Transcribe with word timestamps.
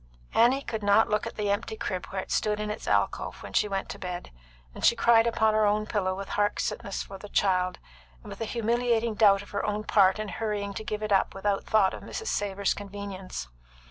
Annie 0.33 0.63
could 0.63 0.81
not 0.81 1.09
look 1.09 1.27
at 1.27 1.35
the 1.35 1.51
empty 1.51 1.75
crib 1.77 2.07
where 2.07 2.23
it 2.23 2.31
stood 2.31 2.59
in 2.59 2.71
its 2.71 2.87
alcove 2.87 3.43
when 3.43 3.53
she 3.53 3.67
went 3.67 3.87
to 3.89 3.99
bed; 3.99 4.31
and 4.73 4.83
she 4.83 4.95
cried 4.95 5.27
upon 5.27 5.53
her 5.53 5.63
own 5.67 5.85
pillow 5.85 6.15
with 6.15 6.29
heart 6.29 6.59
sickness 6.59 7.03
for 7.03 7.19
the 7.19 7.29
child, 7.29 7.77
and 8.23 8.31
with 8.31 8.41
a 8.41 8.45
humiliating 8.45 9.13
doubt 9.13 9.43
of 9.43 9.51
her 9.51 9.63
own 9.63 9.83
part 9.83 10.17
in 10.17 10.27
hurrying 10.29 10.73
to 10.73 10.83
give 10.83 11.03
it 11.03 11.11
up 11.11 11.35
without 11.35 11.65
thought 11.65 11.93
of 11.93 12.01
Mrs. 12.01 12.29
Savor's 12.29 12.73
convenience. 12.73 13.47